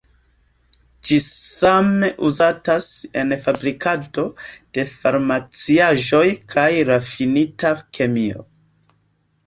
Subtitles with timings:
[1.09, 2.87] Ĝi same uzatas
[3.23, 4.27] en fabrikado
[4.79, 6.27] de farmaciaĵoj
[6.57, 8.51] kaj rafinita kemio.